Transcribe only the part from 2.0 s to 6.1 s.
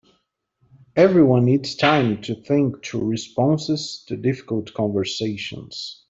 to think through responses to difficult conversations.